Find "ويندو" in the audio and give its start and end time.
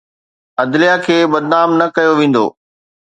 2.19-2.45